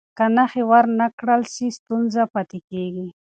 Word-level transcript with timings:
که 0.17 0.25
نښې 0.35 0.63
ور 0.69 0.85
نه 0.99 1.07
کړل 1.19 1.41
سي، 1.53 1.67
ستونزه 1.77 2.21
پاتې 2.33 2.59
کېږي. 2.69 3.07